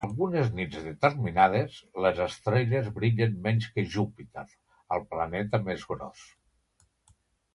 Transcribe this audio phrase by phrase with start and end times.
[0.05, 4.45] Algunes nits determinades, les estrelles brillen menys que Júpiter,
[4.97, 6.25] el planeta més gros.